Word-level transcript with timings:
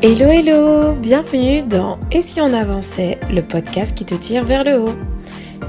Hello 0.00 0.30
hello, 0.30 0.94
bienvenue 0.94 1.62
dans 1.62 1.98
Et 2.12 2.22
si 2.22 2.40
on 2.40 2.52
avançait, 2.52 3.18
le 3.32 3.42
podcast 3.42 3.96
qui 3.96 4.04
te 4.04 4.14
tire 4.14 4.44
vers 4.44 4.62
le 4.62 4.80
haut. 4.80 4.94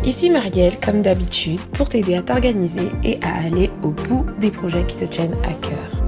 Ici 0.04 0.30
Marielle, 0.30 0.77
comme 0.80 1.02
d'habitude, 1.02 1.59
pour 1.73 1.89
t'aider 1.89 2.13
à 2.13 2.21
t'organiser 2.21 2.91
et 3.04 3.20
à 3.23 3.48
aller 3.48 3.71
au 3.81 3.89
bout 3.89 4.27
des 4.39 4.52
projets 4.52 4.86
qui 4.86 4.98
te 4.98 5.05
tiennent 5.05 5.36
à 5.44 5.68
cœur. 5.68 5.98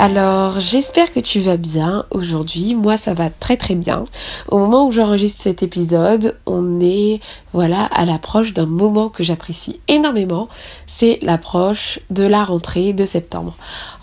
Alors, 0.00 0.60
j'espère 0.60 1.12
que 1.12 1.18
tu 1.18 1.40
vas 1.40 1.56
bien 1.56 2.06
aujourd'hui. 2.12 2.76
Moi, 2.76 2.96
ça 2.96 3.14
va 3.14 3.30
très 3.30 3.56
très 3.56 3.74
bien. 3.74 4.04
Au 4.46 4.58
moment 4.58 4.86
où 4.86 4.92
j'enregistre 4.92 5.42
cet 5.42 5.64
épisode, 5.64 6.36
on 6.46 6.78
est 6.78 7.18
voilà 7.52 7.82
à 7.86 8.04
l'approche 8.04 8.54
d'un 8.54 8.66
moment 8.66 9.08
que 9.08 9.24
j'apprécie 9.24 9.80
énormément. 9.88 10.48
C'est 10.86 11.18
l'approche 11.20 11.98
de 12.10 12.22
la 12.22 12.44
rentrée 12.44 12.92
de 12.92 13.06
septembre. 13.06 13.56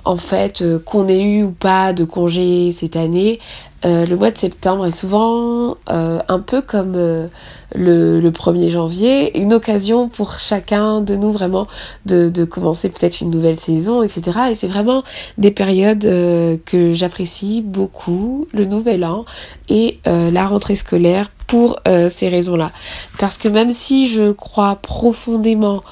En 0.05 0.17
fait, 0.17 0.61
euh, 0.61 0.77
qu'on 0.77 1.07
ait 1.07 1.21
eu 1.21 1.43
ou 1.43 1.49
pas 1.51 1.91
de 1.91 2.03
congé 2.03 2.71
cette 2.71 2.95
année, 2.95 3.39
euh, 3.85 4.05
le 4.05 4.15
mois 4.15 4.29
de 4.29 4.37
septembre 4.37 4.85
est 4.85 4.91
souvent 4.91 5.77
euh, 5.89 6.19
un 6.27 6.39
peu 6.39 6.61
comme 6.61 6.93
le, 6.93 7.29
le, 8.19 8.31
1er 8.31 8.69
janvier, 8.69 9.39
une 9.39 9.51
occasion 9.51 10.07
pour 10.07 10.37
chacun 10.37 11.01
de 11.01 11.15
nous 11.15 11.31
vraiment 11.31 11.67
de, 12.05 12.29
de 12.29 12.45
commencer 12.45 12.89
peut-être 12.89 13.21
une 13.21 13.31
nouvelle 13.31 13.59
saison, 13.59 14.03
etc. 14.03 14.39
Et 14.51 14.55
c'est 14.55 14.67
vraiment 14.67 15.03
des 15.39 15.51
périodes 15.51 16.01
que 16.01 16.93
j'apprécie 16.93 17.61
beaucoup, 17.61 18.47
le 18.53 18.65
nouvel 18.65 19.03
an 19.05 19.25
et 19.69 19.99
la 20.05 20.47
rentrée 20.47 20.75
scolaire 20.75 21.29
pour 21.47 21.79
ces 22.09 22.29
raisons-là. 22.29 22.71
Parce 23.19 23.37
que 23.37 23.47
même 23.47 23.71
si 23.71 24.07
je 24.07 24.31
crois 24.31 24.77
profondément 24.81 25.83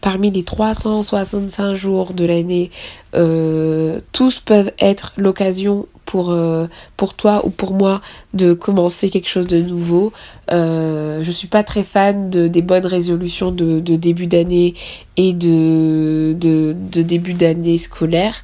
parmi 0.00 0.30
les 0.30 0.42
365 0.42 1.74
jours 1.74 2.12
de 2.12 2.24
l'année, 2.24 2.70
euh, 3.14 3.98
tous 4.12 4.38
peuvent 4.38 4.72
être 4.78 5.12
l'occasion 5.16 5.86
pour, 6.06 6.30
euh, 6.30 6.66
pour 6.96 7.14
toi 7.14 7.42
ou 7.44 7.50
pour 7.50 7.74
moi 7.74 8.00
de 8.34 8.52
commencer 8.52 9.10
quelque 9.10 9.28
chose 9.28 9.46
de 9.46 9.60
nouveau. 9.60 10.12
Euh, 10.50 11.22
je 11.22 11.30
suis 11.30 11.48
pas 11.48 11.62
très 11.62 11.84
fan 11.84 12.30
de, 12.30 12.48
des 12.48 12.62
bonnes 12.62 12.86
résolutions 12.86 13.52
de, 13.52 13.80
début 13.80 14.26
d'année 14.26 14.74
et 15.16 15.32
de, 15.32 16.34
de 16.34 17.02
début 17.02 17.34
d'année 17.34 17.78
scolaire 17.78 18.42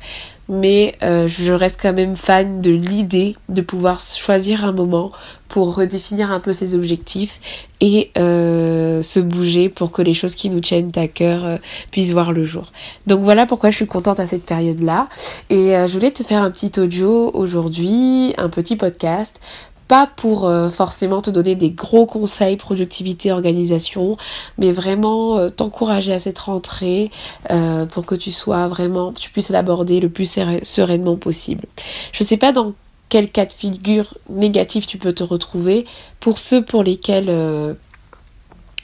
mais 0.48 0.96
euh, 1.02 1.28
je 1.28 1.52
reste 1.52 1.78
quand 1.80 1.92
même 1.92 2.16
fan 2.16 2.60
de 2.60 2.70
l'idée 2.70 3.36
de 3.48 3.60
pouvoir 3.60 4.00
choisir 4.00 4.64
un 4.64 4.72
moment 4.72 5.12
pour 5.48 5.74
redéfinir 5.74 6.30
un 6.30 6.41
peu 6.41 6.52
ses 6.52 6.74
objectifs 6.74 7.41
et 7.80 8.10
euh, 8.18 9.02
se 9.02 9.20
bouger 9.20 9.69
pour 9.69 9.92
que 9.92 10.02
les 10.02 10.12
choses 10.12 10.34
qui 10.34 10.50
nous 10.50 10.60
tiennent 10.60 10.92
à 10.96 11.08
cœur 11.08 11.44
euh, 11.44 11.56
puissent 11.91 12.12
voir 12.12 12.32
le 12.32 12.44
jour. 12.44 12.72
Donc 13.06 13.22
voilà 13.22 13.46
pourquoi 13.46 13.70
je 13.70 13.76
suis 13.76 13.86
contente 13.86 14.20
à 14.20 14.26
cette 14.26 14.44
période-là. 14.44 15.08
Et 15.48 15.74
je 15.86 15.92
voulais 15.92 16.10
te 16.10 16.22
faire 16.22 16.42
un 16.42 16.50
petit 16.50 16.78
audio 16.78 17.30
aujourd'hui, 17.32 18.34
un 18.36 18.48
petit 18.48 18.76
podcast 18.76 19.41
pas 19.89 20.06
pour 20.06 20.47
euh, 20.47 20.69
forcément 20.69 21.20
te 21.22 21.31
donner 21.31 21.55
des 21.55 21.70
gros 21.70 22.06
conseils 22.06 22.56
productivité, 22.56 23.33
organisation, 23.33 24.19
mais 24.58 24.70
vraiment 24.70 25.39
euh, 25.39 25.48
t'encourager 25.48 26.12
à 26.12 26.20
cette 26.20 26.39
rentrée 26.39 27.11
euh, 27.50 27.86
pour 27.86 28.05
que 28.05 28.14
tu 28.14 28.31
sois 28.31 28.69
vraiment, 28.69 29.12
tu 29.12 29.31
puisses 29.31 29.48
l'aborder 29.48 29.98
le 29.98 30.11
plus 30.11 30.39
sereinement 30.62 31.16
possible. 31.16 31.64
Je 32.12 32.22
sais 32.22 32.36
pas 32.36 32.53
dans 32.53 32.75
quel 33.09 33.31
cas 33.31 33.47
de 33.47 33.53
figure 33.53 34.14
négatif 34.28 34.86
tu 34.86 34.98
peux 34.98 35.14
te 35.14 35.25
retrouver. 35.25 35.86
Pour 36.20 36.36
ceux 36.36 36.62
pour 36.62 36.83
lesquels 36.83 37.31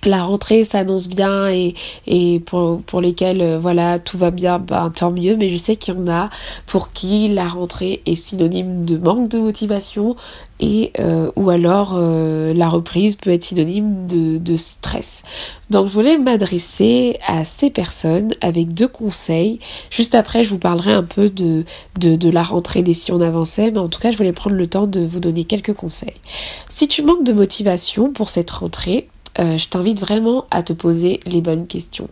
la 0.06 0.22
rentrée 0.22 0.64
s'annonce 0.64 1.08
bien 1.08 1.48
et, 1.48 2.40
pour, 2.46 2.82
pour 2.82 3.00
lesquels 3.00 3.40
euh, 3.40 3.58
voilà 3.58 3.98
tout 3.98 4.18
va 4.18 4.30
bien, 4.30 4.58
ben, 4.58 4.90
tant 4.90 5.10
mieux, 5.10 5.36
mais 5.36 5.48
je 5.48 5.56
sais 5.56 5.76
qu'il 5.76 5.94
y 5.94 5.96
en 5.96 6.08
a 6.08 6.30
pour 6.66 6.92
qui 6.92 7.28
la 7.28 7.48
rentrée 7.48 8.02
est 8.06 8.16
synonyme 8.16 8.84
de 8.84 8.96
manque 8.96 9.28
de 9.28 9.38
motivation 9.38 10.16
et 10.60 10.92
euh, 11.00 11.30
ou 11.36 11.50
alors 11.50 11.94
euh, 11.96 12.54
la 12.54 12.68
reprise 12.68 13.16
peut 13.16 13.30
être 13.30 13.44
synonyme 13.44 14.06
de, 14.06 14.38
de 14.38 14.56
stress. 14.56 15.22
Donc 15.70 15.86
je 15.88 15.92
voulais 15.92 16.18
m'adresser 16.18 17.18
à 17.26 17.44
ces 17.44 17.70
personnes 17.70 18.32
avec 18.40 18.72
deux 18.72 18.88
conseils. 18.88 19.58
Juste 19.90 20.14
après 20.14 20.44
je 20.44 20.50
vous 20.50 20.58
parlerai 20.58 20.92
un 20.92 21.02
peu 21.02 21.28
de, 21.28 21.64
de, 21.98 22.14
de 22.14 22.30
la 22.30 22.42
rentrée 22.42 22.82
des 22.82 22.94
si 22.94 23.12
on 23.12 23.20
avançait, 23.20 23.70
mais 23.70 23.78
en 23.78 23.88
tout 23.88 24.00
cas 24.00 24.10
je 24.10 24.16
voulais 24.16 24.32
prendre 24.32 24.56
le 24.56 24.66
temps 24.66 24.86
de 24.86 25.00
vous 25.00 25.20
donner 25.20 25.44
quelques 25.44 25.74
conseils. 25.74 26.20
Si 26.68 26.88
tu 26.88 27.02
manques 27.02 27.24
de 27.24 27.32
motivation 27.32 28.12
pour 28.12 28.30
cette 28.30 28.50
rentrée, 28.50 29.08
euh, 29.38 29.58
je 29.58 29.68
t'invite 29.68 30.00
vraiment 30.00 30.46
à 30.50 30.62
te 30.62 30.72
poser 30.72 31.20
les 31.26 31.40
bonnes 31.40 31.66
questions. 31.66 32.08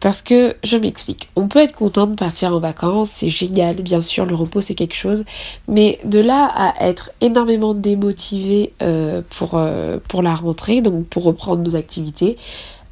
Parce 0.00 0.22
que 0.22 0.56
je 0.62 0.76
m'explique, 0.76 1.30
on 1.36 1.48
peut 1.48 1.60
être 1.60 1.74
content 1.74 2.06
de 2.06 2.14
partir 2.14 2.54
en 2.54 2.60
vacances, 2.60 3.10
c'est 3.10 3.28
génial, 3.28 3.76
bien 3.76 4.00
sûr, 4.00 4.26
le 4.26 4.34
repos 4.34 4.60
c'est 4.60 4.74
quelque 4.74 4.94
chose, 4.94 5.24
mais 5.66 5.98
de 6.04 6.20
là 6.20 6.46
à 6.54 6.86
être 6.86 7.10
énormément 7.20 7.74
démotivé 7.74 8.72
euh, 8.82 9.22
pour, 9.30 9.52
euh, 9.54 9.98
pour 10.08 10.22
la 10.22 10.34
rentrée, 10.34 10.80
donc 10.80 11.06
pour 11.06 11.24
reprendre 11.24 11.62
nos 11.62 11.74
activités, 11.74 12.36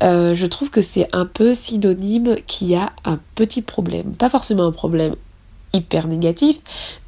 je 0.03 0.47
trouve 0.47 0.69
que 0.69 0.83
c'est 0.83 1.09
un 1.13 1.25
peu 1.25 1.55
synonyme 1.55 2.37
qu'il 2.47 2.69
y 2.69 2.75
a 2.75 2.93
un 3.05 3.19
petit 3.35 3.63
problème. 3.63 4.13
Pas 4.13 4.29
forcément 4.29 4.65
un 4.65 4.73
problème 4.73 5.15
hyper 5.73 6.09
négatif, 6.09 6.59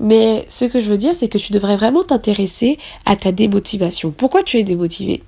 mais 0.00 0.45
ce 0.49 0.65
que 0.65 0.81
je 0.81 0.89
veux 0.89 0.99
dire, 0.99 1.15
c'est 1.15 1.29
que 1.29 1.39
tu 1.39 1.53
devrais 1.53 1.77
vraiment 1.77 2.03
t'intéresser 2.03 2.79
à 3.06 3.17
ta 3.17 3.33
démotivation. 3.33 4.11
Pourquoi 4.11 4.43
tu 4.43 4.59
es 4.59 4.62
démotivé? 4.62 5.23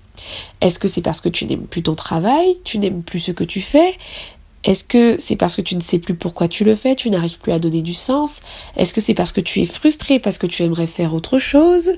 Est-ce 0.60 0.78
que 0.78 0.88
c'est 0.88 1.02
parce 1.02 1.20
que 1.20 1.28
tu 1.28 1.44
n'aimes 1.46 1.66
plus 1.66 1.82
ton 1.82 1.94
travail, 1.94 2.56
tu 2.64 2.78
n'aimes 2.78 3.02
plus 3.02 3.20
ce 3.20 3.32
que 3.32 3.44
tu 3.44 3.60
fais? 3.60 3.96
Est-ce 4.62 4.84
que 4.84 5.16
c'est 5.18 5.36
parce 5.36 5.56
que 5.56 5.62
tu 5.62 5.74
ne 5.74 5.80
sais 5.80 5.98
plus 5.98 6.14
pourquoi 6.14 6.46
tu 6.46 6.64
le 6.64 6.74
fais, 6.74 6.94
tu 6.94 7.08
n'arrives 7.08 7.38
plus 7.38 7.52
à 7.52 7.58
donner 7.58 7.80
du 7.80 7.94
sens? 7.94 8.42
Est-ce 8.76 8.92
que 8.92 9.00
c'est 9.00 9.14
parce 9.14 9.32
que 9.32 9.40
tu 9.40 9.62
es 9.62 9.64
frustré 9.64 10.18
parce 10.18 10.36
que 10.36 10.46
tu 10.46 10.62
aimerais 10.62 10.86
faire 10.86 11.14
autre 11.14 11.38
chose? 11.38 11.92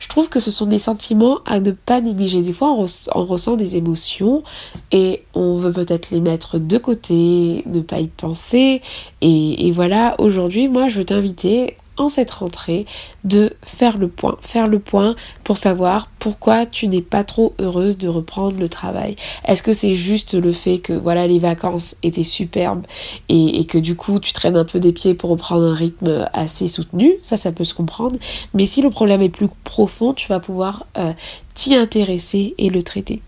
Je 0.00 0.08
trouve 0.08 0.28
que 0.28 0.40
ce 0.40 0.50
sont 0.50 0.66
des 0.66 0.80
sentiments 0.80 1.38
à 1.46 1.60
ne 1.60 1.70
pas 1.70 2.00
négliger. 2.00 2.42
Des 2.42 2.52
fois, 2.52 2.72
on, 2.72 3.24
ressent 3.24 3.54
des 3.54 3.76
émotions 3.76 4.42
et 4.90 5.22
on 5.34 5.56
veut 5.58 5.70
peut-être 5.70 6.10
les 6.10 6.20
mettre 6.20 6.58
de 6.58 6.78
côté, 6.78 7.62
ne 7.66 7.80
pas 7.80 8.00
y 8.00 8.08
penser. 8.08 8.82
Et, 9.20 9.70
voilà, 9.70 10.16
aujourd'hui, 10.18 10.68
moi, 10.68 10.88
je 10.88 10.98
veux 10.98 11.04
t'inviter 11.04 11.76
cette 12.08 12.30
rentrée 12.30 12.86
de 13.24 13.52
faire 13.62 13.98
le 13.98 14.08
point, 14.08 14.36
faire 14.40 14.66
le 14.66 14.78
point 14.78 15.14
pour 15.44 15.58
savoir 15.58 16.08
pourquoi 16.18 16.66
tu 16.66 16.88
n'es 16.88 17.00
pas 17.00 17.24
trop 17.24 17.54
heureuse 17.58 17.98
de 17.98 18.08
reprendre 18.08 18.58
le 18.58 18.68
travail. 18.68 19.16
Est-ce 19.44 19.62
que 19.62 19.72
c'est 19.72 19.94
juste 19.94 20.34
le 20.34 20.52
fait 20.52 20.78
que 20.78 20.92
voilà 20.92 21.26
les 21.26 21.38
vacances 21.38 21.96
étaient 22.02 22.24
superbes 22.24 22.86
et, 23.28 23.64
que 23.66 23.78
du 23.78 23.94
coup 23.96 24.20
tu 24.20 24.32
traînes 24.32 24.56
un 24.56 24.64
peu 24.64 24.80
des 24.80 24.92
pieds 24.92 25.14
pour 25.14 25.30
reprendre 25.30 25.64
un 25.64 25.74
rythme 25.74 26.28
assez 26.32 26.68
soutenu, 26.68 27.14
ça 27.22 27.36
ça 27.36 27.52
peut 27.52 27.64
se 27.64 27.74
comprendre. 27.74 28.18
Mais 28.54 28.66
si 28.66 28.82
le 28.82 28.90
problème 28.90 29.22
est 29.22 29.28
plus 29.28 29.48
profond, 29.64 30.12
tu 30.14 30.28
vas 30.28 30.40
pouvoir 30.40 30.86
euh, 30.98 31.12
t'y 31.54 31.74
intéresser 31.74 32.54
et 32.58 32.70
le 32.70 32.82
traiter. 32.82 33.22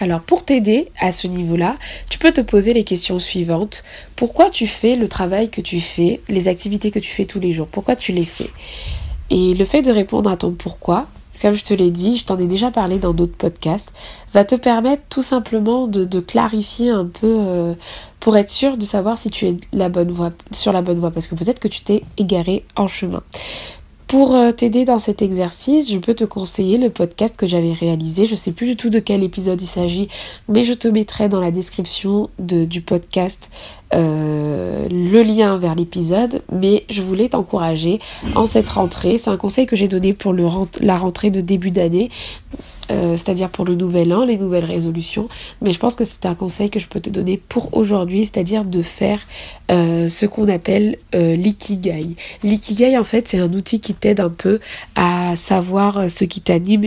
Alors 0.00 0.22
pour 0.22 0.44
t'aider 0.44 0.88
à 0.98 1.12
ce 1.12 1.26
niveau-là, 1.26 1.76
tu 2.08 2.18
peux 2.18 2.32
te 2.32 2.40
poser 2.40 2.72
les 2.72 2.84
questions 2.84 3.18
suivantes. 3.18 3.84
Pourquoi 4.16 4.48
tu 4.48 4.66
fais 4.66 4.96
le 4.96 5.08
travail 5.08 5.50
que 5.50 5.60
tu 5.60 5.80
fais, 5.80 6.20
les 6.28 6.48
activités 6.48 6.90
que 6.90 6.98
tu 6.98 7.10
fais 7.10 7.26
tous 7.26 7.38
les 7.38 7.52
jours? 7.52 7.68
Pourquoi 7.68 7.96
tu 7.96 8.12
les 8.12 8.24
fais? 8.24 8.50
Et 9.28 9.54
le 9.54 9.64
fait 9.64 9.82
de 9.82 9.92
répondre 9.92 10.30
à 10.30 10.38
ton 10.38 10.52
pourquoi, 10.52 11.06
comme 11.42 11.54
je 11.54 11.64
te 11.64 11.74
l'ai 11.74 11.90
dit, 11.90 12.16
je 12.16 12.24
t'en 12.24 12.38
ai 12.38 12.46
déjà 12.46 12.70
parlé 12.70 12.98
dans 12.98 13.12
d'autres 13.12 13.36
podcasts, 13.36 13.92
va 14.32 14.44
te 14.44 14.54
permettre 14.54 15.02
tout 15.10 15.22
simplement 15.22 15.86
de, 15.86 16.20
clarifier 16.20 16.90
un 16.90 17.04
peu 17.06 17.36
euh, 17.38 17.74
pour 18.20 18.36
être 18.36 18.50
sûr 18.50 18.76
de 18.76 18.84
savoir 18.84 19.18
si 19.18 19.30
tu 19.30 19.46
es 19.46 19.56
sur 20.52 20.72
la 20.72 20.82
bonne 20.82 20.98
voie, 20.98 21.10
parce 21.10 21.28
que 21.28 21.34
peut-être 21.34 21.60
que 21.60 21.68
tu 21.68 21.82
t'es 21.82 22.02
égaré 22.16 22.64
en 22.74 22.88
chemin. 22.88 23.22
Pour 24.10 24.34
euh, 24.34 24.50
t'aider 24.50 24.84
dans 24.84 24.98
cet 24.98 25.22
exercice, 25.22 25.88
je 25.88 25.96
peux 25.96 26.14
te 26.14 26.24
conseiller 26.24 26.78
le 26.78 26.90
podcast 26.90 27.36
que 27.36 27.46
j'avais 27.46 27.72
réalisé. 27.72 28.26
Je 28.26 28.34
sais 28.34 28.50
plus 28.50 28.66
du 28.66 28.76
tout 28.76 28.90
de 28.90 28.98
quel 28.98 29.22
épisode 29.22 29.62
il 29.62 29.68
s'agit, 29.68 30.08
mais 30.48 30.64
je 30.64 30.74
te 30.74 30.88
mettrai 30.88 31.28
dans 31.28 31.40
la 31.40 31.52
description 31.52 32.28
du 32.40 32.80
podcast 32.80 33.50
euh, 33.94 34.88
le 34.90 35.22
lien 35.22 35.58
vers 35.58 35.76
l'épisode. 35.76 36.42
Mais 36.50 36.86
je 36.90 37.02
voulais 37.02 37.28
t'encourager 37.28 38.00
en 38.34 38.46
cette 38.46 38.68
rentrée. 38.68 39.16
C'est 39.16 39.30
un 39.30 39.36
conseil 39.36 39.66
que 39.66 39.76
j'ai 39.76 39.86
donné 39.86 40.12
pour 40.12 40.34
la 40.34 40.98
rentrée 40.98 41.30
de 41.30 41.40
début 41.40 41.70
d'année. 41.70 42.10
Euh, 42.90 43.16
c'est-à-dire 43.16 43.50
pour 43.50 43.64
le 43.64 43.74
nouvel 43.74 44.12
an, 44.12 44.24
les 44.24 44.36
nouvelles 44.36 44.64
résolutions. 44.64 45.28
Mais 45.62 45.72
je 45.72 45.78
pense 45.78 45.94
que 45.94 46.04
c'est 46.04 46.26
un 46.26 46.34
conseil 46.34 46.70
que 46.70 46.80
je 46.80 46.88
peux 46.88 47.00
te 47.00 47.10
donner 47.10 47.36
pour 47.36 47.76
aujourd'hui, 47.76 48.24
c'est-à-dire 48.24 48.64
de 48.64 48.82
faire 48.82 49.20
euh, 49.70 50.08
ce 50.08 50.26
qu'on 50.26 50.48
appelle 50.48 50.96
euh, 51.14 51.36
l'ikigai. 51.36 52.16
L'ikigai, 52.42 52.98
en 52.98 53.04
fait, 53.04 53.28
c'est 53.28 53.38
un 53.38 53.52
outil 53.52 53.80
qui 53.80 53.94
t'aide 53.94 54.20
un 54.20 54.30
peu 54.30 54.60
à 54.96 55.36
savoir 55.36 56.10
ce 56.10 56.24
qui 56.24 56.40
t'anime 56.40 56.84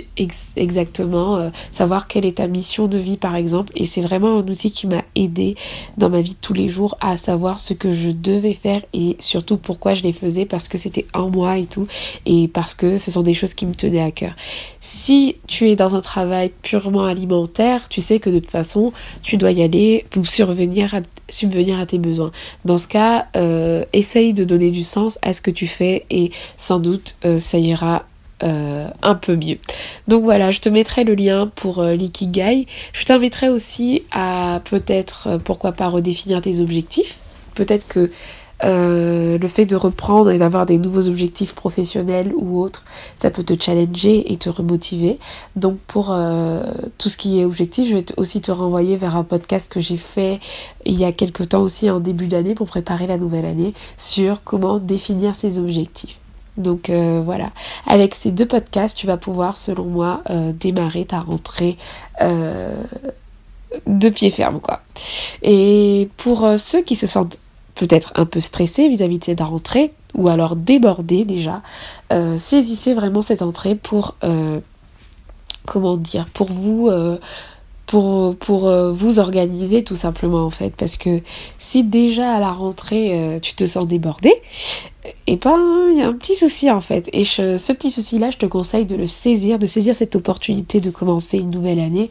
exactement, 0.56 1.52
savoir 1.72 2.08
quelle 2.08 2.26
est 2.26 2.38
ta 2.38 2.48
mission 2.48 2.88
de 2.88 2.98
vie 2.98 3.18
par 3.18 3.36
exemple. 3.36 3.72
Et 3.76 3.86
c'est 3.86 4.02
vraiment 4.02 4.40
un 4.40 4.48
outil 4.48 4.72
qui 4.72 4.88
m'a 4.88 5.04
aidé 5.16 5.56
dans 5.98 6.10
ma 6.10 6.22
vie 6.22 6.34
de 6.34 6.40
tous 6.42 6.54
les 6.54 6.70
jours 6.70 6.98
à 7.00 7.18
savoir 7.18 7.60
ce 7.60 7.74
que 7.74 7.94
je 7.94 8.10
devais 8.10 8.54
faire 8.54 8.82
et 8.94 9.16
surtout 9.20 9.58
pourquoi 9.58 9.94
je 9.94 10.04
les 10.04 10.14
faisais 10.14 10.46
parce 10.46 10.68
que 10.68 10.78
c'était 10.78 11.06
en 11.14 11.30
moi 11.30 11.58
et 11.58 11.66
tout 11.66 11.88
et 12.26 12.48
parce 12.48 12.74
que 12.74 12.98
ce 12.98 13.12
sont 13.12 13.24
des 13.24 13.34
choses 13.34 13.54
qui 13.54 13.66
me 13.66 13.74
tenaient 13.74 14.02
à 14.02 14.12
cœur. 14.12 14.34
Si 14.86 15.38
tu 15.48 15.70
es 15.70 15.78
dans 15.78 15.96
un 15.96 16.02
travail 16.02 16.52
purement 16.62 17.06
alimentaire, 17.06 17.88
tu 17.88 18.02
sais 18.02 18.20
que 18.20 18.30
de 18.30 18.40
toute 18.40 18.52
façon 18.52 18.92
tu 19.22 19.38
dois 19.38 19.52
y 19.52 19.64
aller 19.64 20.06
pour 20.10 20.26
subvenir 20.28 20.94
à 21.80 21.86
tes 21.86 22.00
besoins. 22.00 22.34
Dans 22.66 22.78
ce 22.78 22.90
cas, 22.90 23.28
euh, 23.38 23.86
essaye 23.94 24.34
de 24.34 24.44
donner 24.44 24.72
du 24.72 24.84
sens 24.84 25.20
à 25.22 25.32
ce 25.32 25.40
que 25.40 25.52
tu 25.52 25.68
fais 25.68 26.06
et 26.10 26.32
sans 26.58 26.80
doute 26.80 27.16
euh, 27.24 27.40
ça 27.40 27.60
ira 27.60 28.04
euh, 28.44 28.90
un 29.02 29.16
peu 29.16 29.38
mieux. 29.38 29.58
Donc 30.10 30.26
voilà, 30.26 30.52
je 30.52 30.60
te 30.60 30.68
mettrai 30.68 31.06
le 31.06 31.16
lien 31.16 31.50
pour 31.56 31.80
euh, 31.80 31.96
l'ikigai. 31.96 32.68
Je 32.92 33.06
t'inviterai 33.06 33.48
aussi 33.48 34.04
à 34.12 34.60
peut-être, 34.66 35.40
pourquoi 35.46 35.72
pas, 35.72 35.88
redéfinir 35.88 36.42
tes 36.42 36.60
objectifs. 36.60 37.20
Peut-être 37.56 37.88
que 37.88 38.12
euh, 38.64 39.38
le 39.38 39.48
fait 39.48 39.66
de 39.66 39.76
reprendre 39.76 40.32
et 40.32 40.38
d'avoir 40.38 40.66
des 40.66 40.78
nouveaux 40.78 41.08
objectifs 41.08 41.54
professionnels 41.54 42.32
ou 42.36 42.62
autres, 42.62 42.84
ça 43.16 43.30
peut 43.30 43.44
te 43.44 43.62
challenger 43.62 44.32
et 44.32 44.38
te 44.38 44.50
remotiver. 44.50 45.20
Donc 45.56 45.78
pour 45.88 46.12
euh, 46.12 46.64
tout 46.98 47.10
ce 47.10 47.18
qui 47.18 47.40
est 47.40 47.46
objectif, 47.46 47.90
je 47.90 47.96
vais 47.98 48.06
aussi 48.18 48.42
te 48.42 48.52
renvoyer 48.52 48.96
vers 48.96 49.18
un 49.18 49.24
podcast 49.24 49.72
que 49.72 49.80
j'ai 49.80 49.98
fait 49.98 50.40
il 50.86 50.96
y 50.96 51.06
a 51.06 51.12
quelque 51.12 51.44
temps 51.44 51.62
aussi 51.62 51.90
en 51.90 52.00
début 52.00 52.28
d'année 52.28 52.56
pour 52.56 52.68
préparer 52.68 53.08
la 53.08 53.18
nouvelle 53.18 53.46
année 53.46 53.74
sur 53.98 54.44
comment 54.44 54.80
définir 54.80 55.36
ses 55.36 55.60
objectifs. 55.60 56.20
Donc 56.58 56.90
euh, 56.90 57.22
voilà, 57.26 57.52
avec 57.88 58.16
ces 58.16 58.32
deux 58.32 58.46
podcasts, 58.46 58.98
tu 58.98 59.08
vas 59.08 59.18
pouvoir, 59.18 59.58
selon 59.58 59.86
moi, 59.86 60.22
démarrer 60.60 61.06
ta 61.06 61.20
rentrée 61.20 61.78
de 63.88 64.10
pied 64.10 64.30
ferme, 64.30 64.60
quoi. 64.60 64.82
Et 65.42 66.10
pour 66.18 66.48
ceux 66.60 66.84
qui 66.84 66.96
se 66.96 67.08
sentent 67.08 67.40
peut-être 67.88 68.14
un 68.16 68.26
peu 68.26 68.40
stressé 68.40 68.88
vis-à-vis 68.88 69.20
de 69.20 69.24
cette 69.26 69.42
rentrée, 69.42 69.92
ou 70.14 70.30
alors 70.30 70.56
débordé 70.56 71.26
déjà, 71.26 71.62
euh, 72.14 72.38
saisissez 72.38 72.94
vraiment 72.94 73.22
cette 73.22 73.42
entrée 73.42 73.76
pour, 73.76 74.16
euh, 74.24 74.60
comment 75.66 75.98
dire, 75.98 76.28
pour 76.34 76.52
vous... 76.52 76.88
Euh, 76.90 77.18
pour, 77.86 78.34
vous 78.92 79.20
organiser 79.20 79.84
tout 79.84 79.96
simplement 79.96 80.46
en 80.46 80.50
fait. 80.50 80.74
Parce 80.76 80.98
que 80.98 81.22
si 81.60 81.84
déjà 81.84 82.34
à 82.34 82.40
la 82.40 82.52
rentrée 82.52 83.38
tu 83.40 83.54
te 83.54 83.68
sens 83.68 83.88
débordé 83.88 84.30
et 85.06 85.14
eh 85.28 85.36
ben 85.36 85.60
il 85.92 86.00
y 86.00 86.02
a 86.02 86.08
un 86.08 86.14
petit 86.14 86.36
souci 86.36 86.72
en 86.72 86.82
fait. 86.82 87.08
Et 87.14 87.24
ce 87.24 87.72
petit 87.72 87.92
souci 87.92 88.18
là 88.18 88.32
je 88.32 88.38
te 88.38 88.48
conseille 88.48 88.88
de 88.88 88.96
le 88.96 89.06
saisir 89.06 89.60
de 89.60 89.68
saisir 89.68 89.94
cette 89.94 90.16
opportunité 90.16 90.82
de 90.82 90.90
commencer 90.90 91.38
une 91.38 91.52
nouvelle 91.52 91.80
année 91.80 92.10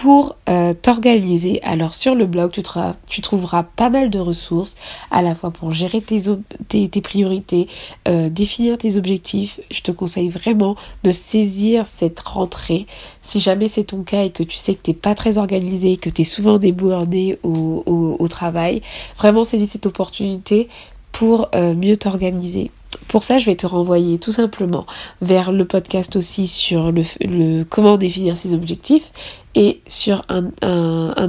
pour 0.00 0.36
euh, 0.48 0.74
t'organiser. 0.74 1.60
Alors 1.62 1.94
sur 1.94 2.14
le 2.14 2.26
blog, 2.26 2.50
tu, 2.52 2.62
tu, 3.08 3.22
trouveras 3.22 3.62
pas 3.62 3.88
mal 3.88 4.10
de 4.10 4.18
ressources, 4.18 4.76
à 5.10 5.22
la 5.22 5.34
fois 5.34 5.50
pour 5.50 5.72
gérer 5.72 6.02
tes, 6.02 7.00
priorités, 7.00 7.68
euh, 8.06 8.28
définir 8.28 8.78
tes 8.78 8.96
objectifs. 8.96 9.60
Je 9.70 9.80
te 9.80 9.90
conseille 9.92 10.28
vraiment 10.28 10.76
de 11.02 11.12
saisir 11.12 11.86
cette 11.86 12.20
rentrée. 12.20 12.86
Si 13.22 13.40
jamais 13.40 13.68
c'est 13.68 13.84
ton 13.84 14.02
cas 14.02 14.24
et 14.24 14.30
que 14.30 14.42
tu 14.42 14.56
sais 14.56 14.74
que 14.74 14.82
t'es 14.82 14.94
pas 14.94 15.14
très 15.14 15.38
organisé, 15.38 15.96
que 15.96 16.10
tu 16.10 16.22
es 16.22 16.24
souvent 16.24 16.58
débordé 16.58 17.38
au, 17.42 18.26
travail, 18.28 18.82
vraiment 19.16 19.44
saisis 19.44 19.68
cette 19.68 19.86
opportunité 19.86 20.68
pour 21.12 21.48
euh, 21.54 21.74
mieux 21.74 21.96
t'organiser. 21.96 22.70
Pour 23.08 23.24
ça, 23.24 23.38
je 23.38 23.46
vais 23.46 23.56
te 23.56 23.66
renvoyer 23.66 24.18
tout 24.18 24.32
simplement 24.32 24.86
vers 25.20 25.52
le 25.52 25.64
podcast 25.64 26.16
aussi 26.16 26.46
sur 26.46 26.92
le, 26.92 27.64
comment 27.64 27.96
définir 27.96 28.36
ses 28.36 28.54
objectifs 28.54 29.12
et 29.54 29.80
sur 29.86 30.22
un, 30.28 30.50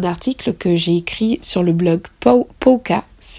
article 0.04 0.54
que 0.54 0.75
j'ai 0.75 0.98
écrit 0.98 1.40
sur 1.42 1.64
le 1.64 1.72
blog 1.74 2.02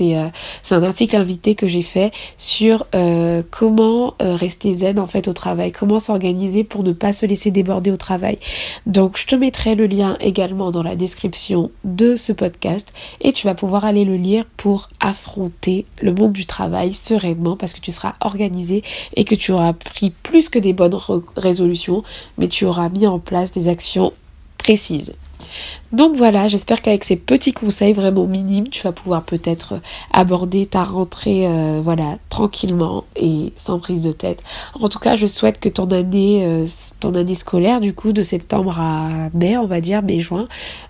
Euh, 0.01 0.29
c'est 0.63 0.75
un 0.75 0.83
article 0.83 1.17
invité 1.17 1.55
que 1.55 1.67
j'ai 1.67 1.83
fait 1.83 2.13
sur 2.37 2.87
euh, 2.95 3.43
comment 3.51 4.15
euh, 4.23 4.37
rester 4.37 4.75
zen 4.75 4.99
en 4.99 5.07
fait 5.07 5.29
au 5.29 5.33
travail, 5.33 5.73
comment 5.73 5.99
s'organiser 5.99 6.65
pour 6.65 6.83
ne 6.83 6.93
pas 6.93 7.13
se 7.13 7.27
laisser 7.27 7.51
déborder 7.51 7.91
au 7.91 7.97
travail. 7.97 8.39
Donc 8.87 9.17
je 9.17 9.27
te 9.27 9.35
mettrai 9.35 9.75
le 9.75 9.87
lien 9.87 10.17
également 10.21 10.71
dans 10.71 10.83
la 10.83 10.97
description 10.97 11.71
de 11.85 12.17
ce 12.17 12.33
podcast 12.33 12.93
et 13.21 13.33
tu 13.33 13.47
vas 13.47 13.55
pouvoir 13.55 13.85
aller 13.85 14.05
le 14.05 14.17
lire 14.17 14.45
pour 14.57 14.89
affronter 15.01 15.87
le 16.01 16.13
monde 16.13 16.33
du 16.33 16.47
travail 16.47 16.93
sereinement 16.93 17.57
parce 17.57 17.73
que 17.73 17.81
tu 17.81 17.93
seras 17.93 18.15
organisé 18.21 18.83
et 19.15 19.25
que 19.25 19.35
tu 19.35 19.53
auras 19.53 19.73
pris 19.73 20.11
plus 20.11 20.49
que 20.49 20.59
des 20.59 20.73
bonnes 20.73 20.99
résolutions, 21.37 22.03
mais 22.37 22.49
tu 22.49 22.65
auras 22.65 22.89
mis 22.89 23.07
en 23.07 23.19
place 23.19 23.53
des 23.53 23.69
actions 23.69 24.13
précises. 24.59 25.15
Donc 25.91 26.17
voilà, 26.17 26.49
j'espère 26.49 26.83
qu'avec 26.83 27.03
ces 27.03 27.17
petits 27.17 27.55
conseils 27.55 27.95
vraiment 27.95 28.27
minimes, 28.27 28.69
tu 28.69 28.83
vas 28.83 28.93
pouvoir 28.93 29.23
peut-être 29.23 29.81
aborder 30.13 30.67
ta 30.67 30.85
rentrée 30.85 31.47
euh, 31.47 31.81
voilà 31.83 32.19
tranquillement 32.29 33.05
et 33.17 33.55
sans 33.57 33.79
prise 33.79 34.03
de 34.03 34.13
tête. 34.13 34.43
En 34.79 34.91
tout 34.91 34.99
cas, 34.99 35.17
je 35.17 35.27
souhaite 35.27 35.59
que 35.61 35.69
ton 35.71 35.87
année 35.87 36.45
euh, 36.45 37.35
scolaire 37.35 37.81
du 37.81 37.95
coup 37.95 38.13
de 38.13 38.23
septembre 38.23 38.79
à 38.79 39.31
mai, 39.33 39.57
on 39.57 39.67
va 39.67 39.81
dire 39.81 40.03
mai-juin 40.03 40.47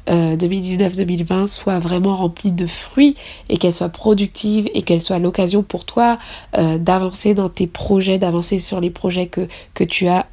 2019-2020 0.08 1.32
euh, 1.32 1.46
soit 1.46 1.78
vraiment 1.78 2.16
remplie 2.16 2.52
de 2.52 2.66
fruits 2.66 3.14
et 3.48 3.58
qu'elle 3.58 3.74
soit 3.74 3.90
productive 3.90 4.68
et 4.74 4.82
qu'elle 4.82 5.02
soit 5.02 5.20
l'occasion 5.20 5.62
pour 5.62 5.84
toi 5.84 6.18
d'avancer 6.54 7.34
dans 7.34 7.48
tes 7.48 7.66
projets, 7.66 8.18
d'avancer 8.18 8.58
sur 8.58 8.80
les 8.80 8.90
projets 8.90 9.26
que 9.26 9.46
que 9.74 9.84
tu 9.84 10.08
as 10.08 10.26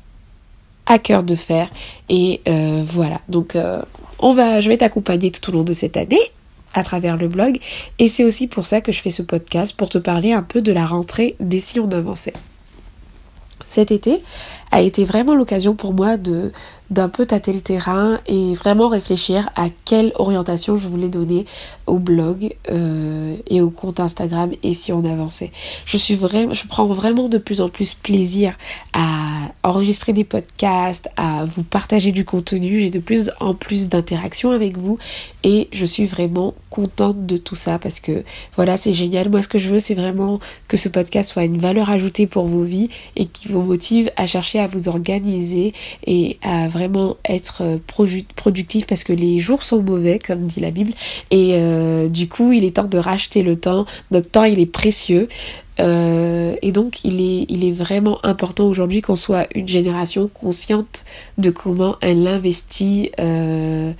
à 0.88 0.97
cœur 0.97 1.23
de 1.23 1.35
faire 1.35 1.69
et 2.09 2.41
voilà. 2.85 3.21
Donc 3.27 3.56
on 4.19 4.33
va, 4.33 4.62
je 4.62 4.69
vais 4.69 4.77
t'accompagner 4.77 5.31
tout 5.31 5.50
au 5.50 5.53
long 5.53 5.63
de 5.63 5.73
cette 5.73 5.97
année 5.97 6.19
à 6.73 6.83
travers 6.83 7.17
le 7.17 7.27
blog 7.27 7.59
et 8.00 8.09
c'est 8.09 8.23
aussi 8.23 8.47
pour 8.47 8.65
ça 8.65 8.81
que 8.81 8.91
je 8.91 9.01
fais 9.01 9.12
ce 9.12 9.21
podcast 9.21 9.75
pour 9.75 9.89
te 9.89 9.97
parler 9.97 10.33
un 10.33 10.44
peu 10.44 10.62
de 10.62 10.71
la 10.71 10.85
rentrée 10.85 11.35
des 11.39 11.59
si 11.59 11.79
on 11.79 11.91
avançait. 11.91 12.33
Cet 13.65 13.91
été 13.91 14.21
a 14.71 14.81
été 14.81 15.06
vraiment 15.06 15.35
l'occasion 15.35 15.73
pour 15.73 15.94
moi 15.94 16.17
de 16.17 16.51
d'un 16.91 17.09
peu 17.09 17.25
tâter 17.25 17.51
le 17.51 17.62
terrain 17.62 18.19
et 18.27 18.53
vraiment 18.53 18.89
réfléchir 18.89 19.50
à 19.56 19.69
quelle 19.85 20.12
orientation 20.15 20.77
je 20.77 20.88
voulais 20.88 21.09
donner 21.09 21.47
au 21.88 21.97
blog 21.97 22.56
euh, 22.69 23.35
et 23.47 23.59
au 23.62 23.71
compte 23.71 24.00
Instagram 24.00 24.51
et 24.62 24.75
si 24.75 24.94
on 24.94 25.03
avançait. 25.03 25.51
Je 25.88 26.67
prends 26.67 26.85
vraiment 26.85 27.27
de 27.27 27.39
plus 27.39 27.59
en 27.62 27.69
plus 27.69 27.95
plaisir 27.95 28.56
à 28.94 29.35
enregistrer 29.63 30.13
des 30.13 30.24
podcasts, 30.24 31.09
à 31.18 31.45
vous 31.45 31.63
partager 31.63 32.12
du 32.12 32.25
contenu. 32.25 32.80
J'ai 32.80 32.92
de 32.92 33.00
plus 33.00 33.31
en 33.39 33.53
plus 33.53 33.89
d'interactions 33.89 34.51
avec 34.51 34.77
vous 34.77 34.97
et 35.44 35.68
je 35.71 35.86
suis 35.86 36.06
vraiment 36.06 36.53
contente 36.69 37.25
de 37.25 37.38
tout 37.38 37.56
ça 37.56 37.80
parce 37.80 38.00
que 38.00 38.24
voilà, 38.56 38.77
c'est 38.77 38.94
génial. 38.94 39.30
Moi, 39.30 39.42
ce 39.42 39.47
que 39.47 39.57
je 39.57 39.69
veux, 39.69 39.80
c'est 39.80 39.94
vraiment 39.94 40.39
que 40.68 40.77
ce 40.77 40.89
podcast 40.89 41.31
soit 41.31 41.45
une 41.45 41.57
valeur 41.57 41.89
ajoutée 41.89 42.27
pour 42.27 42.47
vos 42.47 42.63
vies 42.63 42.89
et 43.15 43.25
qui 43.25 43.47
vous 43.47 43.62
motive 43.62 44.12
à 44.18 44.27
chercher 44.27 44.59
à 44.59 44.68
vous 44.68 44.89
organiser 44.89 45.74
et 46.05 46.38
à 46.41 46.67
vraiment 46.67 47.17
être 47.27 47.62
euh, 47.62 47.77
productif 48.36 48.88
parce 48.88 49.03
que 49.03 49.13
les 49.13 49.39
jours 49.39 49.63
sont 49.63 49.81
mauvais, 49.81 50.20
comme 50.20 50.48
dit 50.48 50.60
la 50.60 50.72
Bible, 50.72 50.91
et 51.31 51.51
euh, 51.53 52.08
du 52.08 52.27
coup, 52.27 52.51
il 52.51 52.63
est 52.63 52.75
temps 52.75 52.86
de 52.86 52.98
racheter 52.98 53.43
le 53.43 53.55
temps. 53.55 53.86
Notre 54.12 54.29
temps, 54.29 54.43
il 54.43 54.60
est 54.60 54.65
précieux. 54.65 55.27
Euh, 55.79 56.55
et 56.62 56.72
donc 56.72 57.03
il 57.03 57.20
est, 57.22 57.46
il 57.50 57.65
est 57.65 57.72
vraiment 57.72 58.20
important 58.24 58.65
aujourd'hui 58.65 59.01
qu'on 59.01 59.15
soit 59.15 59.48
une 59.55 59.67
génération 59.67 60.27
consciente 60.27 61.05
de 61.38 61.50
comment 61.50 61.98
elle 62.01 62.27
investit, 62.27 63.12
elle 63.17 63.96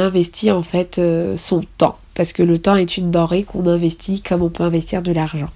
investit 0.00 0.50
en 0.50 0.62
fait 0.62 1.00
son 1.36 1.62
temps 1.78 1.98
parce 2.20 2.34
que 2.34 2.42
le 2.42 2.58
temps 2.58 2.76
est 2.76 2.98
une 2.98 3.10
denrée 3.10 3.44
qu'on 3.44 3.64
investit 3.64 4.20
comme 4.20 4.42
on 4.42 4.50
peut 4.50 4.62
investir 4.62 5.00
de 5.00 5.10
l'argent. 5.10 5.48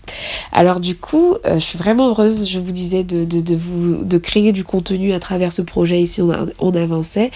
Alors 0.50 0.80
du 0.80 0.97
coup, 0.97 1.35
euh, 1.44 1.56
je 1.56 1.59
suis 1.59 1.76
vraiment 1.76 2.09
heureuse, 2.09 2.49
je 2.49 2.59
vous 2.59 2.73
disais, 2.73 3.04
de, 3.04 3.26
de, 3.26 3.54
vous 3.54 4.02
de 4.02 4.16
créer 4.16 4.50
du 4.50 4.64
contenu 4.64 5.12
à 5.12 5.21
travers 5.21 5.52
ce 5.52 5.61
projet 5.61 6.00
ici, 6.00 6.23
on, 6.23 6.75
avançait. 6.75 7.30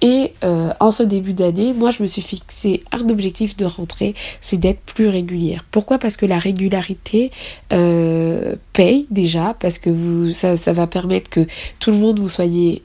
Et 0.00 0.32
euh, 0.44 0.70
en 0.80 0.92
ce 0.92 1.02
début 1.02 1.34
d'année, 1.34 1.74
moi 1.74 1.90
je 1.90 2.02
me 2.02 2.06
suis 2.06 2.22
fixé 2.22 2.82
un 2.90 3.06
objectif 3.10 3.54
de 3.54 3.66
rentrée, 3.66 4.14
c'est 4.40 4.56
d'être 4.56 4.80
plus 4.80 5.08
régulière. 5.08 5.66
Pourquoi? 5.70 5.98
Parce 5.98 6.16
que 6.16 6.24
la 6.24 6.38
régularité 6.38 7.32
euh, 7.74 8.56
paye 8.72 9.06
déjà, 9.10 9.54
parce 9.60 9.78
que 9.78 9.90
vous, 9.90 10.32
ça, 10.32 10.56
ça 10.56 10.72
va 10.72 10.86
permettre 10.86 11.28
que 11.28 11.46
tout 11.80 11.90
le 11.90 11.98
monde 11.98 12.18
vous 12.18 12.30
soyez 12.30 12.82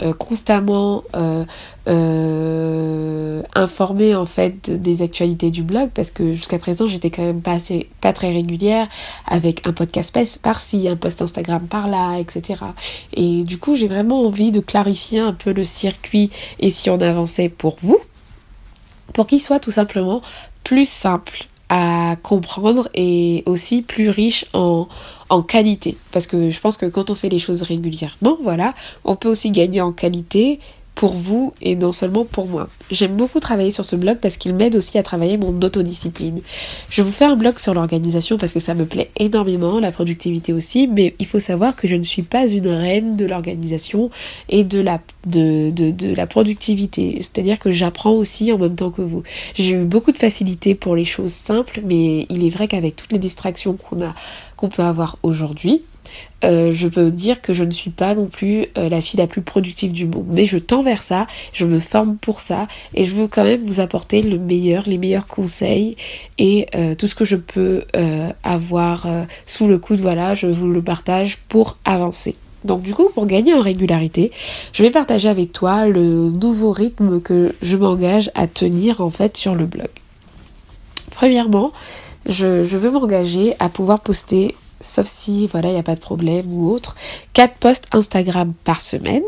euh, 0.00 0.14
constamment 0.14 1.04
euh, 1.14 1.44
euh, 1.86 3.42
informée 3.54 4.14
en 4.14 4.24
fait 4.24 4.70
des 4.70 5.02
actualités 5.02 5.50
du 5.50 5.62
blog 5.62 5.90
parce 5.94 6.10
que 6.10 6.34
jusqu'à 6.34 6.58
présent 6.58 6.88
j'étais 6.88 7.10
quand 7.10 7.22
même 7.22 7.42
pas 7.42 7.52
assez 7.52 7.90
pas 8.00 8.14
très 8.14 8.32
régulière 8.32 8.88
avec 9.26 9.66
un 9.66 9.72
podcast 9.72 10.16
par-ci, 10.40 10.88
un 10.88 10.96
post 10.96 11.20
Instagram 11.20 11.66
par-là, 11.68 12.18
etc. 12.18 12.60
Et 13.12 13.44
du 13.44 13.58
coup 13.58 13.76
j'ai 13.76 13.86
vraiment 13.86 14.26
envie 14.26 14.50
de 14.50 14.60
clarifier 14.60 15.20
un 15.20 15.34
peu 15.34 15.52
le 15.52 15.64
circuit 15.64 16.30
et 16.58 16.70
si 16.70 16.88
on 16.88 17.00
avançait 17.00 17.50
pour 17.50 17.76
vous 17.82 17.98
pour 19.12 19.26
qu'il 19.26 19.40
soit 19.40 19.60
tout 19.60 19.72
simplement 19.72 20.22
plus 20.64 20.88
simple 20.88 21.46
comprendre 22.22 22.88
et 22.94 23.42
aussi 23.46 23.82
plus 23.82 24.10
riche 24.10 24.44
en, 24.52 24.88
en 25.28 25.42
qualité. 25.42 25.96
Parce 26.12 26.26
que 26.26 26.50
je 26.50 26.60
pense 26.60 26.76
que 26.76 26.86
quand 26.86 27.10
on 27.10 27.14
fait 27.14 27.28
les 27.28 27.38
choses 27.38 27.62
régulièrement, 27.62 28.36
voilà, 28.42 28.74
on 29.04 29.16
peut 29.16 29.28
aussi 29.28 29.50
gagner 29.50 29.80
en 29.80 29.92
qualité 29.92 30.60
pour 30.94 31.14
vous 31.14 31.52
et 31.60 31.74
non 31.74 31.92
seulement 31.92 32.24
pour 32.24 32.46
moi. 32.46 32.68
J'aime 32.90 33.16
beaucoup 33.16 33.40
travailler 33.40 33.70
sur 33.70 33.84
ce 33.84 33.96
blog 33.96 34.18
parce 34.20 34.36
qu'il 34.36 34.54
m'aide 34.54 34.76
aussi 34.76 34.98
à 34.98 35.02
travailler 35.02 35.38
mon 35.38 35.60
autodiscipline. 35.60 36.40
Je 36.90 37.02
vous 37.02 37.10
fais 37.10 37.24
un 37.24 37.36
blog 37.36 37.58
sur 37.58 37.74
l'organisation 37.74 38.36
parce 38.36 38.52
que 38.52 38.60
ça 38.60 38.74
me 38.74 38.84
plaît 38.84 39.10
énormément, 39.16 39.80
la 39.80 39.90
productivité 39.90 40.52
aussi, 40.52 40.86
mais 40.86 41.14
il 41.18 41.26
faut 41.26 41.40
savoir 41.40 41.76
que 41.76 41.88
je 41.88 41.96
ne 41.96 42.02
suis 42.02 42.22
pas 42.22 42.46
une 42.46 42.68
reine 42.68 43.16
de 43.16 43.24
l'organisation 43.24 44.10
et 44.48 44.64
de 44.64 44.80
la, 44.80 45.00
de, 45.26 45.70
de, 45.70 45.90
de 45.90 46.14
la 46.14 46.26
productivité. 46.26 47.16
C'est-à-dire 47.18 47.58
que 47.58 47.70
j'apprends 47.70 48.12
aussi 48.12 48.52
en 48.52 48.58
même 48.58 48.74
temps 48.74 48.90
que 48.90 49.02
vous. 49.02 49.22
J'ai 49.54 49.72
eu 49.72 49.84
beaucoup 49.84 50.12
de 50.12 50.18
facilité 50.18 50.74
pour 50.74 50.96
les 50.96 51.04
choses 51.04 51.32
simples, 51.32 51.80
mais 51.84 52.26
il 52.28 52.44
est 52.44 52.50
vrai 52.50 52.68
qu'avec 52.68 52.96
toutes 52.96 53.12
les 53.12 53.18
distractions 53.18 53.74
qu'on 53.74 54.02
a 54.02 54.14
qu'on 54.56 54.68
peut 54.68 54.82
avoir 54.82 55.18
aujourd'hui, 55.24 55.82
euh, 56.44 56.72
je 56.72 56.88
peux 56.88 57.10
dire 57.10 57.40
que 57.40 57.52
je 57.52 57.64
ne 57.64 57.70
suis 57.70 57.90
pas 57.90 58.14
non 58.14 58.26
plus 58.26 58.66
euh, 58.76 58.88
la 58.88 59.00
fille 59.00 59.18
la 59.18 59.26
plus 59.26 59.42
productive 59.42 59.92
du 59.92 60.06
monde. 60.06 60.26
Mais 60.28 60.46
je 60.46 60.58
tends 60.58 60.82
vers 60.82 61.02
ça, 61.02 61.26
je 61.52 61.64
me 61.64 61.78
forme 61.78 62.16
pour 62.16 62.40
ça 62.40 62.68
et 62.94 63.04
je 63.04 63.14
veux 63.14 63.28
quand 63.28 63.44
même 63.44 63.64
vous 63.64 63.80
apporter 63.80 64.22
le 64.22 64.38
meilleur, 64.38 64.84
les 64.88 64.98
meilleurs 64.98 65.26
conseils 65.26 65.96
et 66.38 66.66
euh, 66.74 66.94
tout 66.94 67.06
ce 67.06 67.14
que 67.14 67.24
je 67.24 67.36
peux 67.36 67.84
avoir 68.42 69.06
sous 69.46 69.68
le 69.68 69.78
coude, 69.78 70.00
voilà, 70.00 70.34
je 70.34 70.46
vous 70.46 70.68
le 70.68 70.82
partage 70.82 71.38
pour 71.48 71.78
avancer. 71.84 72.36
Donc 72.64 72.82
du 72.82 72.94
coup, 72.94 73.08
pour 73.14 73.26
gagner 73.26 73.54
en 73.54 73.60
régularité, 73.60 74.30
je 74.72 74.82
vais 74.82 74.90
partager 74.90 75.28
avec 75.28 75.52
toi 75.52 75.86
le 75.86 76.30
nouveau 76.30 76.72
rythme 76.72 77.20
que 77.20 77.54
je 77.62 77.76
m'engage 77.76 78.30
à 78.34 78.46
tenir 78.46 79.00
en 79.00 79.10
fait 79.10 79.36
sur 79.36 79.54
le 79.54 79.66
blog. 79.66 79.88
Premièrement, 81.10 81.72
je, 82.26 82.62
veux 82.62 82.90
m'engager 82.90 83.54
à 83.58 83.68
pouvoir 83.68 84.00
poster 84.00 84.54
sauf 84.80 85.06
si 85.06 85.46
voilà 85.46 85.68
il 85.68 85.74
n'y 85.74 85.78
a 85.78 85.84
pas 85.84 85.94
de 85.94 86.00
problème 86.00 86.44
ou 86.48 86.70
autre, 86.70 86.96
4 87.34 87.54
posts 87.54 87.86
Instagram 87.92 88.52
par 88.64 88.80
semaine 88.80 89.22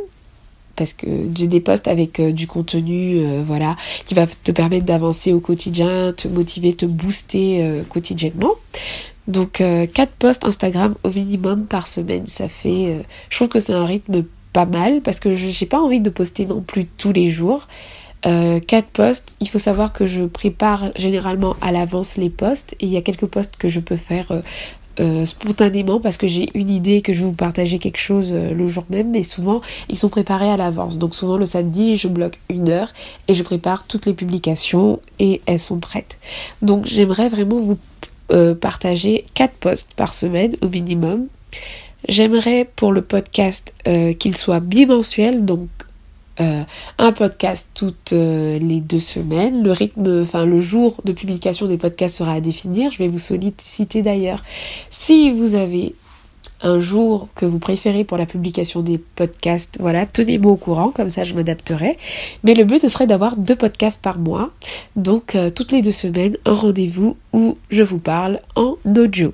parce 0.76 0.92
que 0.92 1.06
j'ai 1.34 1.46
des 1.46 1.60
posts 1.60 1.86
avec 1.86 2.18
euh, 2.18 2.32
du 2.32 2.48
contenu 2.48 3.18
euh, 3.18 3.42
voilà 3.46 3.76
qui 4.06 4.14
va 4.14 4.26
te 4.26 4.50
permettre 4.50 4.84
d'avancer 4.84 5.32
au 5.32 5.40
quotidien, 5.40 6.12
te 6.12 6.26
motiver, 6.26 6.74
te 6.74 6.86
booster 6.86 7.62
euh, 7.62 7.82
quotidiennement. 7.88 8.54
Donc 9.26 9.62
4 9.62 10.12
posts 10.18 10.44
Instagram 10.44 10.94
au 11.02 11.10
minimum 11.10 11.64
par 11.64 11.86
semaine, 11.86 12.26
ça 12.26 12.48
fait 12.48 13.04
je 13.30 13.36
trouve 13.36 13.48
que 13.48 13.60
c'est 13.60 13.72
un 13.72 13.86
rythme 13.86 14.24
pas 14.52 14.66
mal 14.66 15.00
parce 15.00 15.18
que 15.18 15.32
je 15.34 15.48
j'ai 15.48 15.66
pas 15.66 15.80
envie 15.80 16.00
de 16.00 16.10
poster 16.10 16.44
non 16.46 16.60
plus 16.60 16.84
tous 16.84 17.12
les 17.12 17.30
jours. 17.30 17.66
4 18.22 18.84
posts, 18.92 19.32
il 19.40 19.48
faut 19.48 19.58
savoir 19.58 19.92
que 19.92 20.04
je 20.06 20.24
prépare 20.24 20.90
généralement 20.96 21.56
à 21.62 21.72
l'avance 21.72 22.16
les 22.16 22.30
posts 22.30 22.74
et 22.80 22.86
il 22.86 22.92
y 22.92 22.96
a 22.98 23.02
quelques 23.02 23.26
posts 23.26 23.56
que 23.56 23.68
je 23.68 23.80
peux 23.80 23.96
faire 23.96 24.30
euh, 25.00 25.26
spontanément 25.26 25.98
parce 25.98 26.16
que 26.16 26.28
j'ai 26.28 26.50
une 26.54 26.70
idée 26.70 27.02
que 27.02 27.12
je 27.12 27.22
vais 27.22 27.26
vous 27.26 27.32
partager 27.32 27.80
quelque 27.80 27.98
chose 27.98 28.30
euh, 28.32 28.54
le 28.54 28.68
jour 28.68 28.84
même, 28.90 29.10
mais 29.10 29.24
souvent 29.24 29.60
ils 29.88 29.98
sont 29.98 30.08
préparés 30.08 30.48
à 30.48 30.56
l'avance. 30.56 30.98
Donc 30.98 31.16
souvent 31.16 31.36
le 31.36 31.46
samedi, 31.46 31.96
je 31.96 32.06
bloque 32.06 32.38
une 32.48 32.68
heure 32.68 32.92
et 33.26 33.34
je 33.34 33.42
prépare 33.42 33.88
toutes 33.88 34.06
les 34.06 34.14
publications 34.14 35.00
et 35.18 35.40
elles 35.46 35.58
sont 35.58 35.80
prêtes. 35.80 36.18
Donc 36.62 36.86
j'aimerais 36.86 37.28
vraiment 37.28 37.56
vous 37.56 37.76
euh, 38.32 38.54
partager 38.54 39.26
quatre 39.34 39.54
posts 39.54 39.94
par 39.94 40.14
semaine 40.14 40.56
au 40.62 40.68
minimum. 40.68 41.26
J'aimerais 42.08 42.68
pour 42.76 42.92
le 42.92 43.00
podcast 43.00 43.72
qu'il 44.18 44.36
soit 44.36 44.60
bimensuel, 44.60 45.46
donc 45.46 45.68
euh, 46.40 46.64
un 46.98 47.12
podcast 47.12 47.70
toutes 47.74 48.12
euh, 48.12 48.58
les 48.58 48.80
deux 48.80 49.00
semaines. 49.00 49.62
Le 49.62 49.70
rythme, 49.70 50.22
enfin 50.22 50.44
le 50.44 50.58
jour 50.58 51.00
de 51.04 51.12
publication 51.12 51.66
des 51.66 51.76
podcasts 51.76 52.16
sera 52.16 52.32
à 52.32 52.40
définir. 52.40 52.90
Je 52.90 52.98
vais 52.98 53.08
vous 53.08 53.20
solliciter 53.20 54.02
d'ailleurs 54.02 54.42
si 54.90 55.30
vous 55.30 55.54
avez 55.54 55.94
un 56.64 56.80
jour 56.80 57.28
que 57.34 57.46
vous 57.46 57.58
préférez 57.58 58.02
pour 58.04 58.18
la 58.18 58.26
publication 58.26 58.80
des 58.80 58.98
podcasts, 58.98 59.76
voilà, 59.78 60.06
tenez-moi 60.06 60.52
au 60.52 60.56
courant, 60.56 60.90
comme 60.90 61.10
ça 61.10 61.22
je 61.22 61.34
m'adapterai. 61.34 61.96
Mais 62.42 62.54
le 62.54 62.64
but 62.64 62.80
ce 62.80 62.88
serait 62.88 63.06
d'avoir 63.06 63.36
deux 63.36 63.54
podcasts 63.54 64.02
par 64.02 64.18
mois, 64.18 64.50
donc 64.96 65.36
euh, 65.36 65.50
toutes 65.50 65.70
les 65.70 65.82
deux 65.82 65.92
semaines, 65.92 66.36
un 66.44 66.54
rendez-vous 66.54 67.16
où 67.32 67.58
je 67.70 67.82
vous 67.82 67.98
parle 67.98 68.40
en 68.56 68.76
audio. 68.96 69.32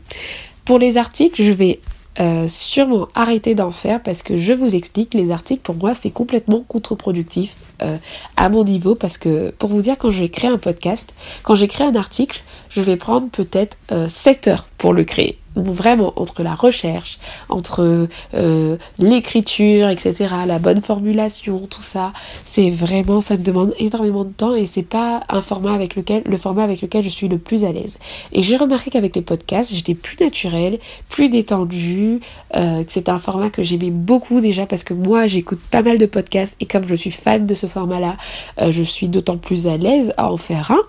Pour 0.64 0.78
les 0.78 0.98
articles, 0.98 1.42
je 1.42 1.52
vais 1.52 1.80
euh, 2.20 2.48
sûrement 2.48 3.08
arrêter 3.14 3.54
d'en 3.54 3.70
faire 3.70 4.02
parce 4.02 4.22
que 4.22 4.36
je 4.36 4.52
vous 4.52 4.74
explique, 4.74 5.14
les 5.14 5.30
articles 5.30 5.62
pour 5.62 5.76
moi 5.76 5.94
c'est 5.94 6.10
complètement 6.10 6.64
contre-productif 6.66 7.54
euh, 7.82 7.96
à 8.36 8.48
mon 8.48 8.64
niveau 8.64 8.94
parce 8.94 9.18
que 9.18 9.50
pour 9.50 9.70
vous 9.70 9.82
dire 9.82 9.96
quand 9.98 10.10
je 10.10 10.20
vais 10.20 10.28
créer 10.28 10.50
un 10.50 10.58
podcast, 10.58 11.12
quand 11.42 11.54
j'écris 11.54 11.84
un 11.84 11.94
article, 11.94 12.42
je 12.70 12.80
vais 12.80 12.96
prendre 12.96 13.28
peut-être 13.30 13.76
7 14.08 14.46
euh, 14.46 14.50
heures 14.50 14.68
pour 14.78 14.92
le 14.92 15.04
créer 15.04 15.38
vraiment 15.56 16.12
entre 16.16 16.42
la 16.42 16.54
recherche, 16.54 17.18
entre 17.48 18.08
euh, 18.34 18.76
l'écriture, 18.98 19.88
etc., 19.88 20.34
la 20.46 20.58
bonne 20.58 20.80
formulation, 20.80 21.66
tout 21.68 21.82
ça, 21.82 22.12
c'est 22.44 22.70
vraiment, 22.70 23.20
ça 23.20 23.36
me 23.36 23.42
demande 23.42 23.74
énormément 23.78 24.24
de 24.24 24.30
temps 24.30 24.54
et 24.54 24.66
c'est 24.66 24.82
pas 24.82 25.22
un 25.28 25.40
format 25.40 25.74
avec 25.74 25.96
lequel, 25.96 26.22
le 26.24 26.38
format 26.38 26.62
avec 26.62 26.82
lequel 26.82 27.02
je 27.02 27.08
suis 27.08 27.28
le 27.28 27.38
plus 27.38 27.64
à 27.64 27.72
l'aise. 27.72 27.98
Et 28.32 28.42
j'ai 28.42 28.56
remarqué 28.56 28.90
qu'avec 28.90 29.16
les 29.16 29.22
podcasts, 29.22 29.74
j'étais 29.74 29.94
plus 29.94 30.16
naturelle, 30.20 30.78
plus 31.08 31.28
détendue, 31.28 32.20
euh, 32.56 32.84
que 32.84 32.92
c'était 32.92 33.10
un 33.10 33.18
format 33.18 33.50
que 33.50 33.62
j'aimais 33.62 33.90
beaucoup 33.90 34.40
déjà 34.40 34.66
parce 34.66 34.84
que 34.84 34.94
moi 34.94 35.26
j'écoute 35.26 35.60
pas 35.70 35.82
mal 35.82 35.98
de 35.98 36.06
podcasts 36.06 36.56
et 36.60 36.66
comme 36.66 36.86
je 36.86 36.94
suis 36.94 37.10
fan 37.10 37.46
de 37.46 37.54
ce 37.54 37.66
format-là, 37.70 38.16
euh, 38.60 38.72
je 38.72 38.82
suis 38.82 39.08
d'autant 39.08 39.38
plus 39.38 39.66
à 39.66 39.76
l'aise 39.76 40.12
à 40.16 40.30
en 40.30 40.36
faire 40.36 40.70
un. 40.70 40.80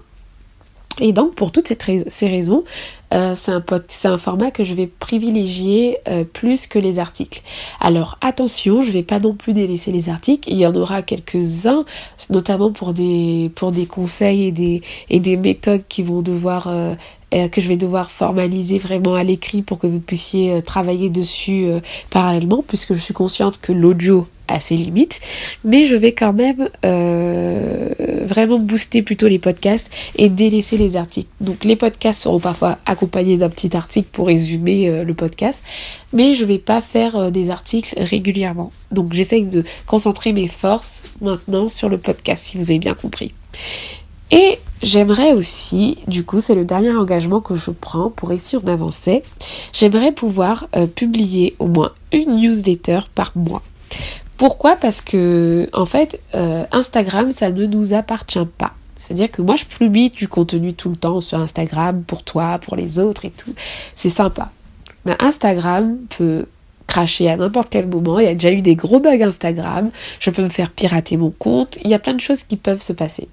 Et 0.99 1.13
donc, 1.13 1.35
pour 1.35 1.51
toutes 1.51 1.67
ces, 1.67 2.27
raisons, 2.27 2.63
euh, 3.13 3.35
c'est 3.35 3.51
un, 3.51 3.63
un, 4.05 4.17
format 4.17 4.51
que 4.51 4.63
je 4.63 4.73
vais 4.73 4.87
privilégier 4.87 5.97
euh, 6.07 6.23
plus 6.23 6.67
que 6.67 6.79
les 6.79 6.99
articles. 6.99 7.41
Alors, 7.79 8.17
attention, 8.21 8.81
je 8.81 8.91
vais 8.91 9.03
pas 9.03 9.19
non 9.19 9.33
plus 9.33 9.53
délaisser 9.53 9.91
les 9.91 10.09
articles. 10.09 10.49
Il 10.49 10.57
y 10.57 10.65
en 10.65 10.75
aura 10.75 11.01
quelques-uns, 11.01 11.83
notamment 12.29 12.71
pour 12.71 12.93
des, 12.93 13.51
pour 13.55 13.71
des 13.71 13.85
conseils 13.85 14.45
et 14.45 14.51
des, 14.51 14.81
et 15.09 15.19
des 15.19 15.35
méthodes 15.35 15.83
qui 15.89 16.03
vont 16.03 16.21
devoir 16.21 16.67
euh, 16.67 16.95
que 17.31 17.61
je 17.61 17.67
vais 17.69 17.77
devoir 17.77 18.11
formaliser 18.11 18.77
vraiment 18.77 19.15
à 19.15 19.23
l'écrit 19.23 19.61
pour 19.61 19.79
que 19.79 19.87
vous 19.87 20.01
puissiez 20.01 20.61
travailler 20.63 21.09
dessus 21.09 21.69
parallèlement, 22.09 22.61
puisque 22.67 22.93
je 22.93 22.99
suis 22.99 23.13
consciente 23.13 23.61
que 23.61 23.71
l'audio 23.71 24.27
à 24.49 24.59
ses 24.59 24.75
limites, 24.75 25.21
mais 25.63 25.85
je 25.85 25.95
vais 25.95 26.11
quand 26.11 26.33
même 26.33 26.67
vraiment 28.25 28.59
booster 28.59 29.01
plutôt 29.01 29.29
les 29.29 29.39
podcasts 29.39 29.89
et 30.17 30.27
délaisser 30.27 30.77
les 30.77 30.97
articles. 30.97 31.29
Donc 31.39 31.63
les 31.63 31.77
podcasts 31.77 32.23
seront 32.23 32.39
parfois 32.39 32.79
d'un 33.37 33.49
petit 33.49 33.75
article 33.75 34.09
pour 34.11 34.27
résumer 34.27 34.89
euh, 34.89 35.03
le 35.03 35.13
podcast, 35.13 35.61
mais 36.13 36.35
je 36.35 36.45
vais 36.45 36.57
pas 36.57 36.81
faire 36.81 37.15
euh, 37.15 37.29
des 37.29 37.49
articles 37.49 37.93
régulièrement. 37.97 38.71
Donc 38.91 39.13
j'essaye 39.13 39.45
de 39.45 39.63
concentrer 39.85 40.33
mes 40.33 40.47
forces 40.47 41.03
maintenant 41.21 41.69
sur 41.69 41.89
le 41.89 41.97
podcast, 41.97 42.45
si 42.45 42.57
vous 42.57 42.71
avez 42.71 42.79
bien 42.79 42.93
compris. 42.93 43.33
Et 44.31 44.59
j'aimerais 44.81 45.33
aussi, 45.33 45.97
du 46.07 46.23
coup, 46.23 46.39
c'est 46.39 46.55
le 46.55 46.63
dernier 46.63 46.95
engagement 46.95 47.41
que 47.41 47.55
je 47.55 47.71
prends 47.71 48.09
pour 48.09 48.31
essayer 48.31 48.61
d'avancer, 48.63 49.23
j'aimerais 49.73 50.13
pouvoir 50.13 50.69
publier 50.95 51.53
au 51.59 51.67
moins 51.67 51.91
une 52.13 52.37
newsletter 52.37 53.01
par 53.13 53.33
mois. 53.35 53.61
Pourquoi? 54.41 54.75
Parce 54.75 55.01
que 55.01 55.69
en 55.71 55.85
fait, 55.85 56.19
euh, 56.33 56.65
Instagram, 56.71 57.29
ça 57.29 57.51
ne 57.51 57.67
nous 57.67 57.93
appartient 57.93 58.47
pas. 58.57 58.73
C'est-à-dire 59.11 59.31
que 59.31 59.41
moi, 59.41 59.57
je 59.57 59.65
publie 59.65 60.09
du 60.09 60.29
contenu 60.29 60.73
tout 60.73 60.89
le 60.89 60.95
temps 60.95 61.19
sur 61.19 61.37
Instagram 61.37 62.01
pour 62.07 62.23
toi, 62.23 62.59
pour 62.59 62.77
les 62.77 62.97
autres 62.97 63.25
et 63.25 63.29
tout. 63.29 63.53
C'est 63.97 64.09
sympa. 64.09 64.51
Mais 65.03 65.17
Instagram 65.19 65.97
peut 66.17 66.45
cracher 66.87 67.29
à 67.29 67.35
n'importe 67.35 67.67
quel 67.69 67.87
moment. 67.87 68.19
Il 68.19 68.23
y 68.23 68.29
a 68.29 68.33
déjà 68.33 68.53
eu 68.53 68.61
des 68.61 68.75
gros 68.75 69.01
bugs 69.01 69.21
Instagram. 69.21 69.89
Je 70.21 70.29
peux 70.29 70.41
me 70.41 70.47
faire 70.49 70.71
pirater 70.71 71.17
mon 71.17 71.29
compte. 71.29 71.77
Il 71.83 71.89
y 71.89 71.93
a 71.93 71.99
plein 71.99 72.13
de 72.13 72.21
choses 72.21 72.43
qui 72.43 72.55
peuvent 72.55 72.81
se 72.81 72.93
passer. 72.93 73.27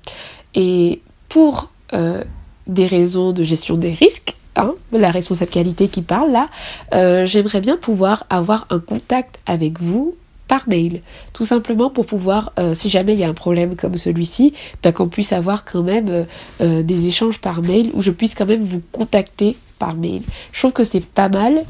Et 0.56 1.00
pour 1.28 1.70
euh, 1.92 2.24
des 2.66 2.86
raisons 2.86 3.30
de 3.30 3.44
gestion 3.44 3.76
des 3.76 3.92
risques, 3.92 4.34
hein, 4.56 4.74
la 4.90 5.12
responsable 5.12 5.52
qualité 5.52 5.86
qui 5.86 6.02
parle 6.02 6.32
là, 6.32 6.48
euh, 6.92 7.24
j'aimerais 7.24 7.60
bien 7.60 7.76
pouvoir 7.76 8.26
avoir 8.30 8.66
un 8.70 8.80
contact 8.80 9.38
avec 9.46 9.80
vous 9.80 10.16
par 10.48 10.68
mail, 10.68 11.02
tout 11.34 11.44
simplement 11.44 11.90
pour 11.90 12.06
pouvoir, 12.06 12.52
euh, 12.58 12.74
si 12.74 12.90
jamais 12.90 13.12
il 13.12 13.20
y 13.20 13.24
a 13.24 13.28
un 13.28 13.34
problème 13.34 13.76
comme 13.76 13.96
celui-ci, 13.96 14.54
bah, 14.82 14.92
qu'on 14.92 15.08
puisse 15.08 15.32
avoir 15.32 15.64
quand 15.64 15.82
même 15.82 16.08
euh, 16.08 16.24
euh, 16.62 16.82
des 16.82 17.06
échanges 17.06 17.38
par 17.38 17.62
mail 17.62 17.90
où 17.92 18.02
je 18.02 18.10
puisse 18.10 18.34
quand 18.34 18.46
même 18.46 18.64
vous 18.64 18.82
contacter 18.90 19.56
par 19.78 19.94
mail. 19.94 20.22
Je 20.52 20.58
trouve 20.58 20.72
que 20.72 20.84
c'est 20.84 21.04
pas 21.04 21.28
mal. 21.28 21.62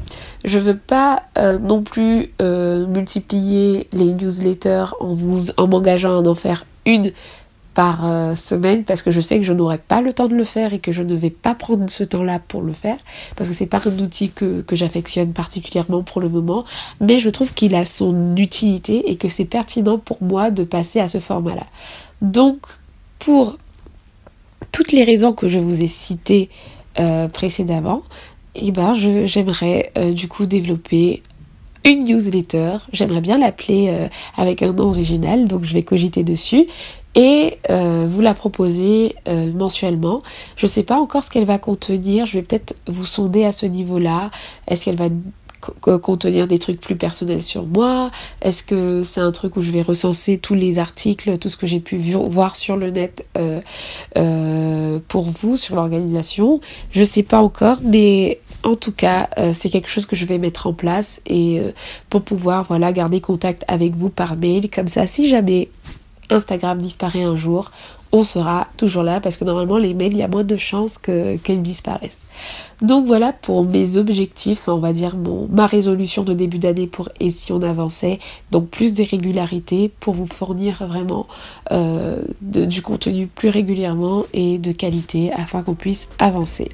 Je 0.43 0.57
veux 0.57 0.77
pas 0.77 1.23
non 1.61 1.83
plus 1.83 2.33
multiplier 2.39 3.87
les 3.91 4.13
newsletters 4.15 4.85
en 4.99 5.13
vous 5.13 5.51
en 5.57 5.67
m'engageant 5.67 6.23
à 6.23 6.27
en 6.27 6.33
faire 6.33 6.65
une 6.87 7.11
par 7.79 8.05
euh, 8.05 8.35
semaine 8.35 8.83
parce 8.83 9.01
que 9.03 9.09
je 9.09 9.21
sais 9.21 9.37
que 9.37 9.45
je 9.45 9.53
n'aurai 9.53 9.77
pas 9.77 10.01
le 10.01 10.11
temps 10.11 10.27
de 10.27 10.35
le 10.35 10.43
faire 10.43 10.73
et 10.73 10.79
que 10.79 10.91
je 10.91 11.01
ne 11.01 11.15
vais 11.15 11.29
pas 11.29 11.55
prendre 11.55 11.89
ce 11.89 12.03
temps-là 12.03 12.39
pour 12.45 12.61
le 12.61 12.73
faire 12.73 12.97
parce 13.37 13.49
que 13.49 13.55
c'est 13.55 13.67
pas 13.67 13.79
un 13.87 13.99
outil 13.99 14.31
que, 14.31 14.65
j'affectionne 14.73 15.31
particulièrement 15.31 16.03
pour 16.03 16.19
le 16.19 16.27
moment 16.27 16.65
mais 16.99 17.19
je 17.19 17.29
trouve 17.29 17.53
qu'il 17.53 17.75
a 17.75 17.85
son 17.85 18.35
utilité 18.35 19.09
et 19.09 19.15
que 19.15 19.29
c'est 19.29 19.45
pertinent 19.45 19.97
pour 19.97 20.21
moi 20.21 20.51
de 20.51 20.65
passer 20.65 20.99
à 20.99 21.07
ce 21.07 21.21
format-là. 21.21 21.67
Donc 22.21 22.67
pour 23.17 23.57
toutes 24.73 24.91
les 24.91 25.05
raisons 25.05 25.31
que 25.31 25.47
je 25.47 25.57
vous 25.57 25.81
ai 25.81 25.87
citées 25.87 26.49
précédemment, 27.31 28.03
et 28.55 28.67
eh 28.67 28.71
ben 28.71 28.93
j'aimerais 28.93 29.93
du 30.13 30.27
coup 30.27 30.45
développer 30.45 31.23
une 31.85 32.03
newsletter. 32.03 32.77
J'aimerais 32.93 33.21
bien 33.21 33.37
l'appeler 33.37 34.09
avec 34.37 34.61
un 34.61 34.73
nom 34.73 34.89
original, 34.89 35.47
donc 35.47 35.63
je 35.63 35.73
vais 35.73 35.83
cogiter 35.83 36.23
dessus 36.23 36.67
et 37.15 37.57
euh, 37.69 38.07
vous 38.07 38.21
la 38.21 38.33
proposer 38.33 39.15
euh, 39.27 39.51
mensuellement. 39.51 40.21
Je 40.55 40.65
ne 40.65 40.69
sais 40.69 40.83
pas 40.83 40.99
encore 40.99 41.23
ce 41.23 41.31
qu'elle 41.31 41.45
va 41.45 41.57
contenir, 41.57 42.25
je 42.25 42.37
vais 42.37 42.43
peut-être 42.43 42.75
vous 42.87 43.05
sonder 43.05 43.45
à 43.45 43.51
ce 43.51 43.65
niveau-là. 43.65 44.29
Est-ce 44.67 44.85
qu'elle 44.85 44.95
va 44.95 45.09
contenir 45.59 46.47
des 46.47 46.59
trucs 46.59 46.79
plus 46.79 46.95
personnels 46.95 47.43
sur 47.43 47.65
moi? 47.65 48.11
Est-ce 48.41 48.63
que 48.63 49.03
c'est 49.03 49.21
un 49.21 49.31
truc 49.31 49.57
où 49.57 49.61
je 49.61 49.71
vais 49.71 49.81
recenser 49.81 50.37
tous 50.37 50.55
les 50.55 50.79
articles, 50.79 51.37
tout 51.37 51.49
ce 51.49 51.57
que 51.57 51.67
j'ai 51.67 51.79
pu 51.79 51.97
voir 51.97 52.55
sur 52.55 52.77
le 52.77 52.91
net 52.91 53.25
euh, 53.37 54.99
pour 55.07 55.29
vous, 55.29 55.57
sur 55.57 55.75
l'organisation? 55.75 56.61
Je 56.91 57.01
ne 57.01 57.05
sais 57.05 57.23
pas 57.23 57.41
encore, 57.41 57.77
mais 57.83 58.39
en 58.63 58.75
tout 58.75 58.91
cas, 58.91 59.29
c'est 59.53 59.69
quelque 59.69 59.89
chose 59.89 60.05
que 60.05 60.15
je 60.15 60.25
vais 60.25 60.37
mettre 60.37 60.67
en 60.67 60.73
place 60.73 61.21
et 61.25 61.61
pour 62.09 62.21
pouvoir 62.21 62.63
voilà 62.63 62.91
garder 62.91 63.21
contact 63.21 63.63
avec 63.67 63.95
vous 63.95 64.09
par 64.09 64.35
mail. 64.35 64.69
Comme 64.69 64.87
ça, 64.87 65.07
si 65.07 65.29
jamais 65.29 65.69
Instagram 66.29 66.77
disparaît 66.77 67.23
un 67.23 67.37
jour, 67.37 67.71
on 68.11 68.23
sera 68.23 68.67
toujours 68.77 69.03
là 69.03 69.19
parce 69.19 69.37
que 69.37 69.45
normalement 69.45 69.77
les 69.77 69.93
mails, 69.93 70.13
il 70.13 70.19
y 70.19 70.23
a 70.23 70.27
moins 70.27 70.43
de 70.43 70.55
chances 70.55 70.97
qu'elles 70.97 71.61
disparaissent. 71.61 72.21
Donc 72.81 73.05
voilà 73.05 73.33
pour 73.33 73.65
mes 73.65 73.97
objectifs, 73.97 74.67
on 74.69 74.77
va 74.77 74.93
dire 74.93 75.17
ma 75.49 75.65
résolution 75.65 76.23
de 76.23 76.33
début 76.33 76.59
d'année 76.59 76.87
pour 76.87 77.09
et 77.19 77.29
si 77.29 77.51
on 77.51 77.61
avançait, 77.61 78.19
donc 78.51 78.69
plus 78.69 78.93
de 78.93 79.03
régularité 79.03 79.91
pour 79.99 80.13
vous 80.13 80.27
fournir 80.27 80.85
vraiment 80.87 81.27
euh, 81.71 82.23
du 82.41 82.81
contenu 82.81 83.27
plus 83.27 83.49
régulièrement 83.49 84.23
et 84.33 84.57
de 84.59 84.71
qualité 84.71 85.31
afin 85.33 85.61
qu'on 85.61 85.73
puisse 85.73 86.07
avancer. 86.19 86.69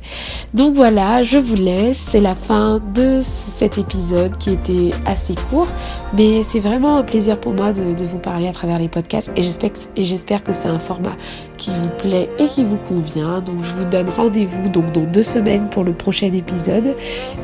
Donc 0.54 0.76
voilà, 0.76 1.24
je 1.24 1.40
vous 1.40 1.56
laisse, 1.56 2.04
c'est 2.12 2.22
la 2.22 2.36
fin 2.36 2.80
de 2.94 3.22
cet 3.22 3.80
épisode 3.80 4.38
qui 4.38 4.52
était 4.52 4.92
assez 5.08 5.34
court, 5.50 5.68
mais 6.14 6.44
c'est 6.44 6.60
vraiment 6.60 6.98
un 6.98 7.04
plaisir 7.04 7.40
pour 7.40 7.54
moi 7.54 7.74
de, 7.74 8.06
vous 8.06 8.20
parler 8.20 8.48
à 8.48 8.54
travers 8.54 8.78
les 8.78 8.88
podcasts 8.90 9.32
et 9.36 9.42
j'espère 9.42 9.72
et 9.96 10.04
j'espère 10.04 10.44
que 10.44 10.54
c'est 10.54 10.68
un 10.68 10.78
format 10.78 11.16
qui 11.58 11.72
vous 11.72 11.90
plaît 11.98 12.30
et 12.38 12.46
qui 12.46 12.64
vous 12.64 12.78
convient. 12.78 13.42
Donc 13.42 13.64
je 13.64 13.74
vous 13.74 13.86
donne 13.86 14.10
rendez-vous 14.10 14.70
donc 14.70 14.92
dans 14.92 15.06
deux 15.12 15.24
semaines 15.24 15.55
pour 15.72 15.84
le 15.84 15.94
prochain 15.94 16.32
épisode. 16.34 16.96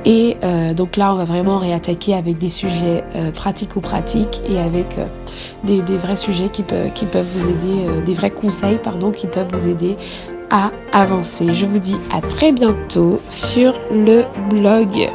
Et 0.05 0.37
euh, 0.43 0.73
donc 0.73 0.97
là, 0.97 1.13
on 1.13 1.17
va 1.17 1.25
vraiment 1.25 1.57
réattaquer 1.57 2.15
avec 2.15 2.37
des 2.37 2.49
sujets 2.49 3.03
euh, 3.15 3.31
pratiques 3.31 3.75
ou 3.75 3.81
pratiques 3.81 4.41
et 4.47 4.59
avec 4.59 4.97
euh, 4.97 5.05
des, 5.63 5.81
vrais 5.97 6.15
sujets 6.15 6.49
qui 6.49 6.63
qui 6.95 7.05
peuvent 7.05 7.25
vous 7.25 7.49
aider, 7.49 8.01
des 8.05 8.13
vrais 8.13 8.31
conseils, 8.31 8.79
pardon, 8.81 9.11
qui 9.11 9.27
peuvent 9.27 9.51
vous 9.51 9.67
aider 9.67 9.97
à 10.49 10.71
avancer. 10.91 11.53
Je 11.53 11.65
vous 11.65 11.79
dis 11.79 11.95
à 12.11 12.21
très 12.21 12.51
bientôt 12.51 13.19
sur 13.29 13.73
le 13.91 14.25
blog. 14.49 15.09